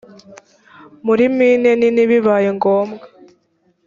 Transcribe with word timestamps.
muri 1.05 1.23
mine 1.37 1.69
nini 1.79 2.03
bibaye 2.09 2.49
ngombwa 2.57 3.05